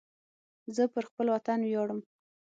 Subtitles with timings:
[0.75, 1.99] زه پر خپل وطن ویاړم